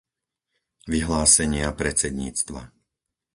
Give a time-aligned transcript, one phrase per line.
[0.91, 2.61] Vyhlásenia predsedníctva